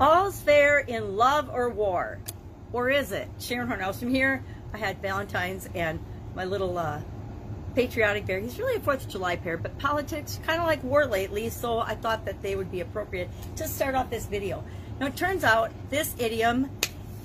[0.00, 2.18] All's fair in love or war.
[2.72, 3.28] Or is it?
[3.40, 4.44] Sharon Hornelstrom here.
[4.72, 5.98] I had Valentine's and
[6.36, 7.00] my little uh,
[7.74, 8.38] patriotic bear.
[8.38, 11.80] He's really a 4th of July pair, but politics kind of like war lately, so
[11.80, 14.62] I thought that they would be appropriate to start off this video.
[15.00, 16.70] Now, it turns out this idiom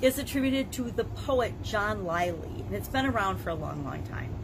[0.02, 4.02] is attributed to the poet John Lyly, and it's been around for a long, long
[4.04, 4.34] time.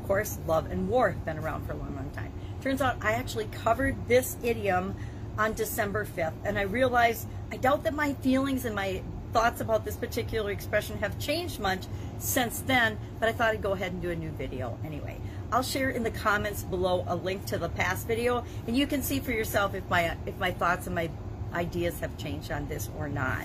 [0.00, 2.32] Of course, love and war have been around for a long, long time.
[2.62, 4.96] Turns out I actually covered this idiom
[5.38, 9.02] on December 5th, and I realized I doubt that my feelings and my
[9.32, 11.84] thoughts about this particular expression have changed much
[12.18, 15.20] since then, but I thought I'd go ahead and do a new video anyway.
[15.52, 19.02] I'll share in the comments below a link to the past video, and you can
[19.02, 21.10] see for yourself if my if my thoughts and my
[21.52, 23.44] ideas have changed on this or not.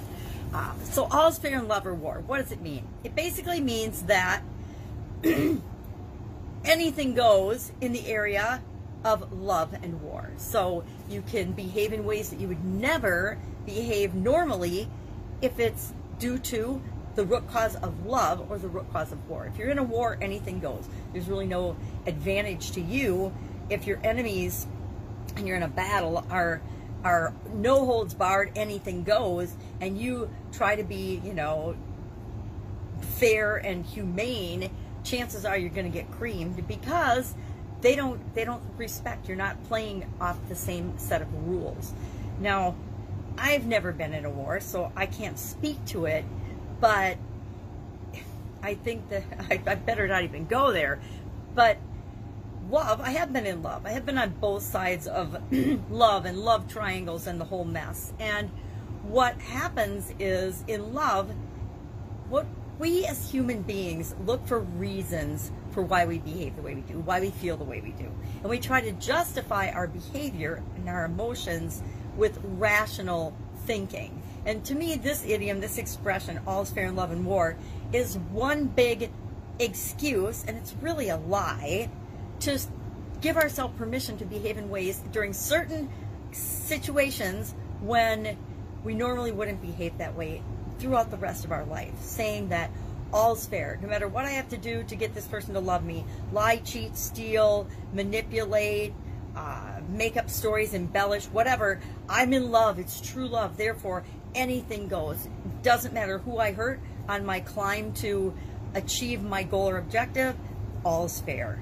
[0.54, 2.24] Uh, so all's fair in love or war.
[2.26, 2.88] What does it mean?
[3.04, 4.42] It basically means that
[6.66, 8.62] anything goes in the area
[9.04, 10.32] of love and war.
[10.38, 14.88] So you can behave in ways that you would never behave normally
[15.42, 16.82] if it's due to
[17.16, 19.46] the root cause of love or the root cause of war.
[19.46, 20.88] If you're in a war, anything goes.
[21.12, 23.34] There's really no advantage to you
[23.70, 24.68] if your enemies
[25.36, 26.62] and you're in a battle are
[27.04, 31.76] are no holds barred, anything goes, and you try to be, you know,
[33.18, 34.70] fair and humane,
[35.04, 37.34] chances are you're going to get creamed because
[37.82, 39.28] they don't they don't respect.
[39.28, 41.94] You're not playing off the same set of rules.
[42.40, 42.76] Now,
[43.38, 46.26] I've never been in a war, so I can't speak to it,
[46.80, 47.18] but
[48.64, 51.00] I think that I, I better not even go there.
[51.54, 51.78] But
[52.70, 53.86] love, I have been in love.
[53.86, 55.38] I have been on both sides of
[55.92, 58.14] love and love triangles and the whole mess.
[58.20, 58.50] And
[59.04, 61.32] what happens is in love,
[62.30, 62.46] what
[62.82, 67.00] we as human beings look for reasons for why we behave the way we do,
[67.02, 68.12] why we feel the way we do.
[68.42, 71.84] And we try to justify our behavior and our emotions
[72.18, 73.38] with rational
[73.68, 74.20] thinking.
[74.48, 77.56] And to me, this idiom, this expression, all's fair in love and war,
[77.94, 79.12] is one big
[79.60, 81.88] excuse, and it's really a lie,
[82.40, 82.60] to
[83.22, 85.88] give ourselves permission to behave in ways during certain
[86.32, 88.36] situations when
[88.84, 90.42] we normally wouldn't behave that way
[90.82, 92.72] throughout the rest of our life, saying that
[93.14, 93.78] all's fair.
[93.82, 96.58] No matter what I have to do to get this person to love me, lie,
[96.58, 98.94] cheat, steal, manipulate,
[99.36, 101.80] uh, make up stories, embellish, whatever.
[102.10, 102.80] I'm in love.
[102.80, 103.58] It's true love.
[103.58, 104.04] Therefore,
[104.34, 105.28] anything goes.
[105.62, 108.34] Doesn't matter who I hurt on my climb to
[108.74, 110.36] achieve my goal or objective,
[110.84, 111.62] all's fair.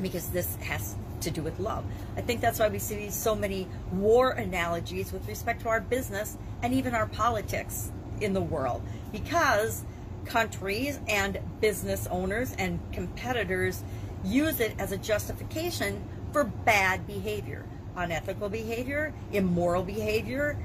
[0.00, 1.84] Because this has to do with love.
[2.16, 6.36] I think that's why we see so many war analogies with respect to our business
[6.62, 7.90] and even our politics
[8.20, 8.82] in the world.
[9.12, 9.84] Because
[10.24, 13.82] countries and business owners and competitors
[14.24, 16.02] use it as a justification
[16.32, 17.64] for bad behavior,
[17.96, 20.58] unethical behavior, immoral behavior,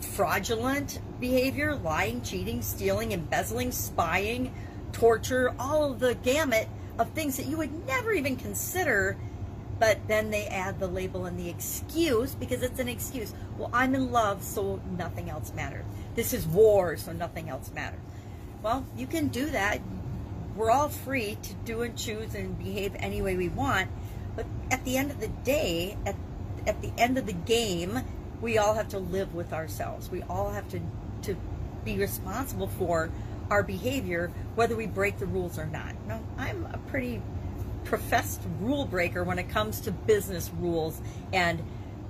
[0.00, 4.52] fraudulent behavior, lying, cheating, stealing, embezzling, spying,
[4.92, 6.68] torture, all of the gamut
[6.98, 9.16] of things that you would never even consider.
[9.80, 13.32] But then they add the label and the excuse because it's an excuse.
[13.56, 15.86] Well, I'm in love, so nothing else matters.
[16.14, 17.98] This is war, so nothing else matters.
[18.62, 19.80] Well, you can do that.
[20.54, 23.88] We're all free to do and choose and behave any way we want.
[24.36, 26.16] But at the end of the day, at,
[26.66, 28.00] at the end of the game,
[28.42, 30.10] we all have to live with ourselves.
[30.10, 30.80] We all have to,
[31.22, 31.36] to
[31.86, 33.10] be responsible for
[33.48, 35.94] our behavior, whether we break the rules or not.
[36.06, 37.22] Now, I'm a pretty
[37.84, 41.00] professed rule breaker when it comes to business rules
[41.32, 41.62] and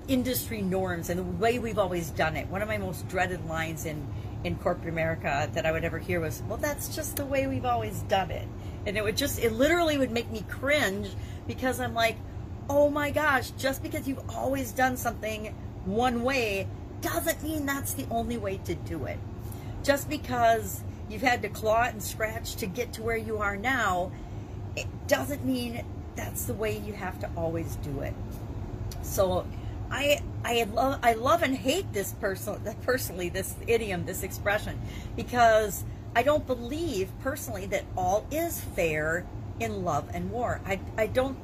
[0.08, 2.48] industry norms and the way we've always done it.
[2.48, 4.06] One of my most dreaded lines in,
[4.44, 7.64] in corporate America that I would ever hear was, well, that's just the way we've
[7.64, 8.48] always done it.
[8.86, 11.08] And it would just, it literally would make me cringe
[11.46, 12.16] because I'm like,
[12.68, 15.54] oh my gosh, just because you've always done something
[15.84, 16.68] one way
[17.00, 19.18] doesn't mean that's the only way to do it.
[19.82, 24.12] Just because you've had to claw and scratch to get to where you are now,
[24.80, 25.84] it doesn't mean
[26.16, 28.14] that's the way you have to always do it.
[29.02, 29.46] So
[29.90, 34.80] I I love I love and hate this person personally this idiom this expression
[35.16, 35.84] because
[36.14, 39.26] I don't believe personally that all is fair
[39.58, 40.60] in love and war.
[40.66, 41.36] I I don't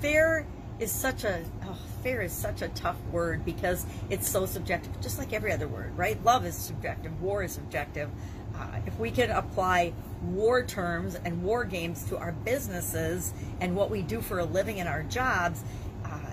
[0.00, 0.46] fair
[0.78, 5.18] is such a oh, fair is such a tough word because it's so subjective, just
[5.18, 6.22] like every other word, right?
[6.24, 8.10] Love is subjective, war is subjective.
[8.58, 9.92] Uh, if we can apply
[10.22, 14.78] war terms and war games to our businesses and what we do for a living
[14.78, 15.62] in our jobs,
[16.04, 16.30] uh,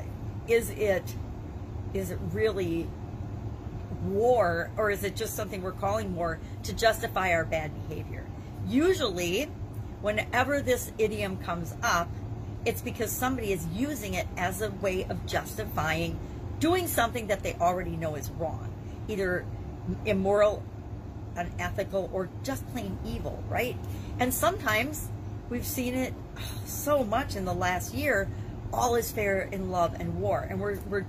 [0.48, 1.16] is it
[1.94, 2.88] is it really
[4.04, 8.26] war or is it just something we're calling war to justify our bad behavior?
[8.68, 9.50] Usually,
[10.02, 12.10] whenever this idiom comes up,
[12.66, 16.20] it's because somebody is using it as a way of justifying
[16.60, 18.72] doing something that they already know is wrong.
[19.08, 19.46] Either
[20.06, 20.64] immoral,
[21.36, 23.78] unethical, or just plain evil, right?
[24.20, 25.10] And sometimes
[25.50, 26.14] we've seen it
[26.66, 28.30] so much in the last year.
[28.74, 31.06] All is fair in love and war, and we're we're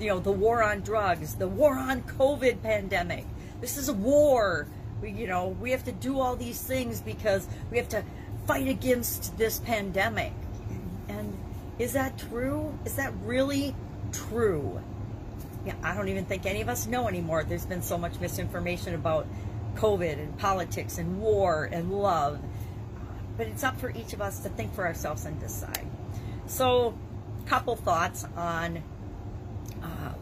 [0.00, 3.26] you know the war on drugs, the war on COVID pandemic.
[3.60, 4.66] This is a war.
[5.02, 8.02] We you know we have to do all these things because we have to
[8.46, 10.32] fight against this pandemic.
[11.08, 11.36] And
[11.78, 12.76] is that true?
[12.84, 13.74] Is that really
[14.12, 14.80] true?
[15.82, 17.44] I don't even think any of us know anymore.
[17.44, 19.26] There's been so much misinformation about
[19.76, 22.40] COVID and politics and war and love.
[23.36, 25.86] But it's up for each of us to think for ourselves and decide.
[26.46, 26.96] So,
[27.46, 28.82] couple thoughts on
[29.82, 30.12] uh,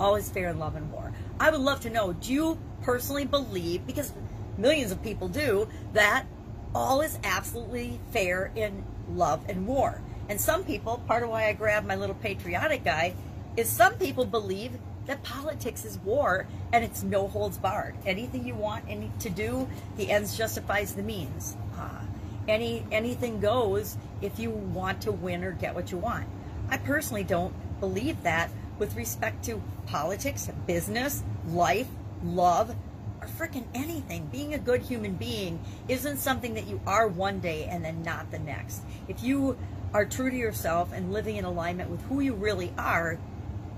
[0.00, 1.12] all is fair in love and war.
[1.38, 4.12] I would love to know do you personally believe, because
[4.58, 6.26] millions of people do, that
[6.74, 10.00] all is absolutely fair in love and war.
[10.28, 13.14] And some people, part of why I grabbed my little patriotic guy,
[13.56, 14.72] is some people believe
[15.06, 17.94] that politics is war and it's no holds barred.
[18.06, 21.56] Anything you want any to do, the ends justifies the means.
[21.76, 22.02] Uh,
[22.48, 26.26] any anything goes if you want to win or get what you want.
[26.68, 31.88] I personally don't believe that with respect to politics, business, life,
[32.24, 32.74] love,
[33.20, 34.26] or freaking anything.
[34.26, 38.30] Being a good human being isn't something that you are one day and then not
[38.30, 38.82] the next.
[39.08, 39.56] If you
[39.94, 43.18] are true to yourself and living in alignment with who you really are,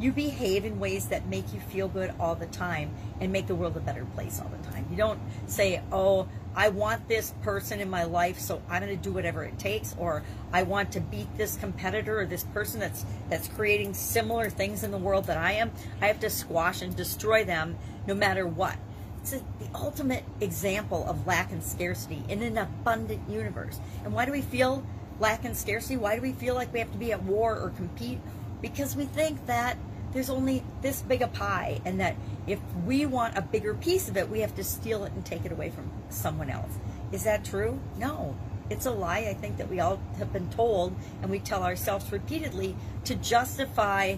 [0.00, 3.54] you behave in ways that make you feel good all the time and make the
[3.54, 4.86] world a better place all the time.
[4.90, 9.02] You don't say, oh, I want this person in my life, so I'm going to
[9.02, 13.04] do whatever it takes, or I want to beat this competitor or this person that's
[13.28, 15.72] that's creating similar things in the world that I am.
[16.00, 17.76] I have to squash and destroy them
[18.06, 18.76] no matter what.
[19.20, 23.80] It's a, the ultimate example of lack and scarcity in an abundant universe.
[24.04, 24.84] And why do we feel
[25.18, 25.96] lack and scarcity?
[25.96, 28.20] Why do we feel like we have to be at war or compete?
[28.64, 29.76] Because we think that
[30.14, 32.16] there's only this big a pie and that
[32.46, 35.44] if we want a bigger piece of it, we have to steal it and take
[35.44, 36.70] it away from someone else.
[37.12, 37.78] Is that true?
[37.98, 38.34] No.
[38.70, 42.10] It's a lie, I think, that we all have been told and we tell ourselves
[42.10, 42.74] repeatedly
[43.04, 44.16] to justify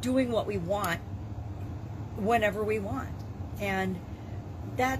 [0.00, 0.98] doing what we want
[2.16, 3.14] whenever we want.
[3.60, 3.96] And
[4.76, 4.98] that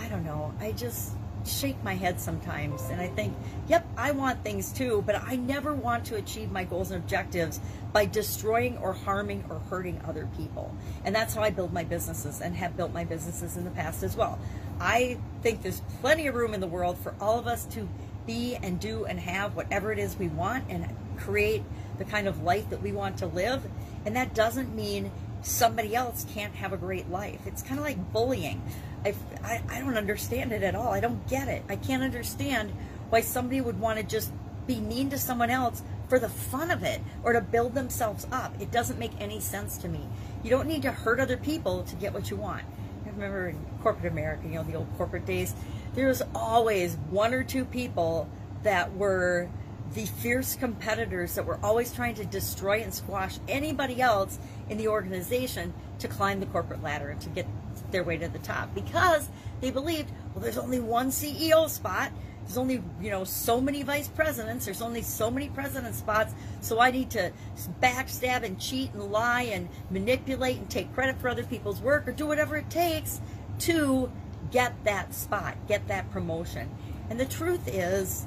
[0.00, 0.52] I don't know.
[0.58, 1.12] I just
[1.46, 3.34] shake my head sometimes and I think,
[3.68, 7.60] yep, I want things too, but I never want to achieve my goals and objectives
[7.92, 10.74] by destroying or harming or hurting other people.
[11.04, 14.02] And that's how I build my businesses and have built my businesses in the past
[14.02, 14.38] as well.
[14.80, 17.88] I think there's plenty of room in the world for all of us to
[18.26, 21.62] be and do and have whatever it is we want and create
[21.98, 23.62] the kind of life that we want to live.
[24.06, 25.10] And that doesn't mean
[25.42, 27.40] somebody else can't have a great life.
[27.46, 28.62] It's kind of like bullying.
[29.04, 30.88] I, I, I don't understand it at all.
[30.92, 31.62] I don't get it.
[31.68, 32.72] I can't understand
[33.10, 34.32] why somebody would want to just
[34.66, 38.54] be mean to someone else for the fun of it or to build themselves up.
[38.60, 40.06] It doesn't make any sense to me.
[40.42, 42.62] You don't need to hurt other people to get what you want.
[43.04, 45.54] I remember in corporate America, you know, the old corporate days,
[45.94, 48.28] there was always one or two people
[48.62, 49.48] that were
[49.94, 54.38] the fierce competitors that were always trying to destroy and squash anybody else
[54.70, 57.46] in the organization to climb the corporate ladder and to get
[57.92, 59.28] their way to the top because
[59.60, 62.10] they believed, well, there's only one CEO spot.
[62.44, 64.64] There's only, you know, so many vice presidents.
[64.64, 66.34] There's only so many president spots.
[66.60, 67.32] So I need to
[67.80, 72.12] backstab and cheat and lie and manipulate and take credit for other people's work or
[72.12, 73.20] do whatever it takes
[73.60, 74.10] to
[74.50, 76.68] get that spot, get that promotion.
[77.08, 78.26] And the truth is,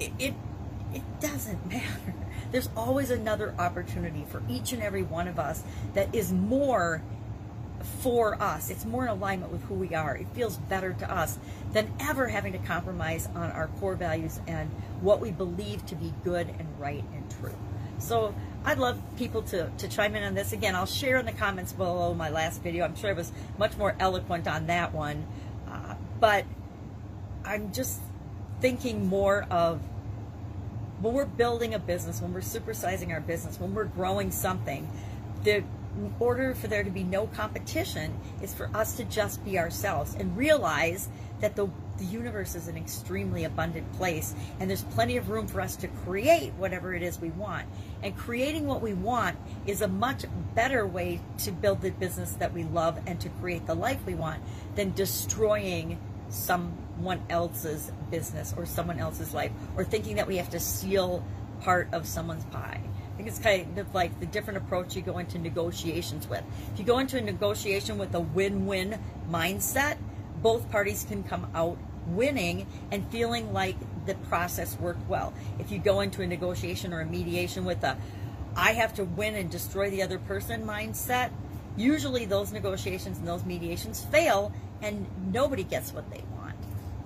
[0.00, 0.34] it, it,
[0.92, 2.14] it doesn't matter.
[2.50, 5.62] There's always another opportunity for each and every one of us
[5.94, 7.02] that is more
[8.00, 8.70] for us.
[8.70, 10.16] It's more in alignment with who we are.
[10.16, 11.38] It feels better to us
[11.72, 16.12] than ever having to compromise on our core values and what we believe to be
[16.24, 17.56] good and right and true.
[17.98, 20.52] So I'd love people to, to chime in on this.
[20.52, 22.84] Again, I'll share in the comments below my last video.
[22.84, 25.26] I'm sure I was much more eloquent on that one.
[25.68, 26.44] Uh, but
[27.44, 28.00] I'm just
[28.60, 29.80] thinking more of
[31.00, 34.90] when we're building a business, when we're supersizing our business, when we're growing something,
[35.42, 35.62] the
[36.18, 40.36] order for there to be no competition is for us to just be ourselves and
[40.36, 41.08] realize
[41.40, 45.60] that the, the universe is an extremely abundant place and there's plenty of room for
[45.60, 47.66] us to create whatever it is we want.
[48.02, 49.36] And creating what we want
[49.66, 50.24] is a much
[50.54, 54.14] better way to build the business that we love and to create the life we
[54.14, 54.42] want
[54.74, 55.98] than destroying
[56.28, 61.24] someone else's business or someone else's life or thinking that we have to steal
[61.60, 62.80] part of someone's pie.
[63.14, 66.42] I think it's kind of like the different approach you go into negotiations with.
[66.72, 68.98] If you go into a negotiation with a win-win
[69.30, 69.98] mindset,
[70.42, 71.78] both parties can come out
[72.08, 75.32] winning and feeling like the process worked well.
[75.60, 77.96] If you go into a negotiation or a mediation with a
[78.56, 81.30] I have to win and destroy the other person mindset,
[81.76, 84.52] usually those negotiations and those mediations fail
[84.82, 86.56] and nobody gets what they want.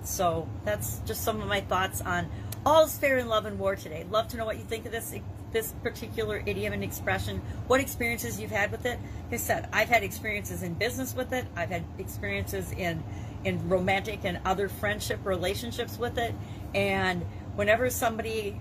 [0.03, 2.29] So that's just some of my thoughts on
[2.65, 4.05] all's fair in love and war today.
[4.09, 5.05] Love to know what you think of this
[5.51, 8.99] this particular idiom and expression, what experiences you've had with it.
[9.25, 11.45] Like I said, I've had experiences in business with it.
[11.55, 13.03] I've had experiences in
[13.45, 16.35] in romantic and other friendship relationships with it.
[16.75, 17.23] And
[17.55, 18.59] whenever somebody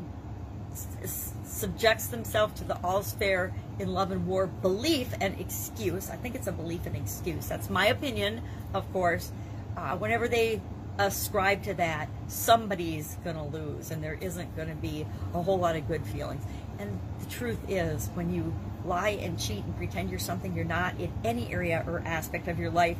[1.44, 6.34] subjects themselves to the all's fair in love and war belief and excuse, I think
[6.34, 7.48] it's a belief and excuse.
[7.48, 8.42] That's my opinion,
[8.74, 9.32] of course.
[9.76, 10.60] Uh, whenever they
[10.98, 15.58] ascribe to that, somebody's going to lose, and there isn't going to be a whole
[15.58, 16.42] lot of good feelings.
[16.78, 18.54] And the truth is, when you
[18.84, 22.58] lie and cheat and pretend you're something you're not in any area or aspect of
[22.58, 22.96] your life,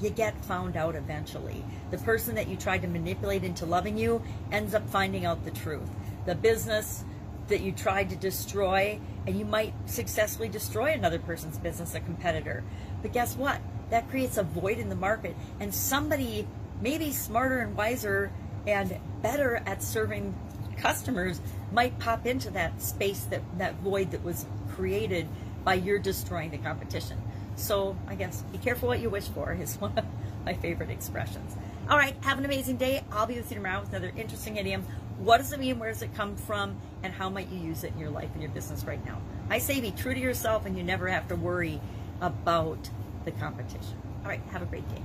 [0.00, 1.64] you get found out eventually.
[1.90, 5.50] The person that you tried to manipulate into loving you ends up finding out the
[5.50, 5.88] truth.
[6.26, 7.04] The business
[7.48, 12.64] that you tried to destroy, and you might successfully destroy another person's business, a competitor.
[13.02, 13.60] But guess what?
[13.90, 16.46] That creates a void in the market, and somebody
[16.80, 18.30] maybe smarter and wiser
[18.66, 20.34] and better at serving
[20.76, 21.40] customers
[21.72, 25.28] might pop into that space that that void that was created
[25.64, 27.20] by your destroying the competition.
[27.56, 30.04] So I guess be careful what you wish for is one of
[30.44, 31.56] my favorite expressions.
[31.88, 33.04] All right, have an amazing day.
[33.12, 34.84] I'll be with you tomorrow with another interesting idiom.
[35.18, 35.78] What does it mean?
[35.78, 36.76] Where does it come from?
[37.02, 39.20] And how might you use it in your life and your business right now?
[39.48, 41.80] I say be true to yourself and you never have to worry
[42.20, 42.90] about
[43.24, 43.96] the competition.
[44.22, 45.02] All right, have a great day.